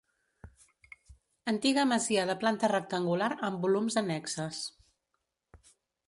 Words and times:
Antiga 1.51 1.83
masia 1.89 2.23
de 2.29 2.35
planta 2.43 2.69
rectangular 2.71 3.29
amb 3.49 3.67
volums 3.67 3.99
annexes. 4.03 4.63